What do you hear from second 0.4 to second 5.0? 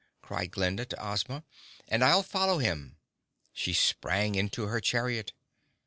Glinda to Ozma. "And I'll follow him!" She sprang into her